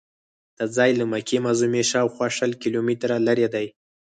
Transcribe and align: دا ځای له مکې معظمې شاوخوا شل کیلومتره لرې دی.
دا 0.57 0.65
ځای 0.75 0.91
له 0.99 1.05
مکې 1.11 1.37
معظمې 1.45 1.81
شاوخوا 1.91 2.27
شل 2.37 2.51
کیلومتره 2.61 3.15
لرې 3.27 3.47
دی. 3.53 3.67